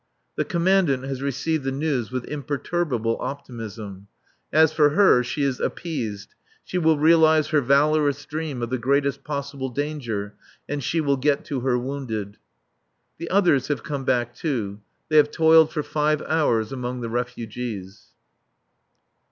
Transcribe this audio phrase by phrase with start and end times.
[0.35, 4.07] The Commandant has received the news with imperturbable optimism.
[4.51, 6.33] As for her, she is appeased.
[6.63, 10.33] She will realize her valorous dream of "the greatest possible danger;"
[10.67, 12.37] and she will get to her wounded.
[13.19, 14.81] The others have come back too.
[15.09, 18.07] They have toiled for five hours among the refugees.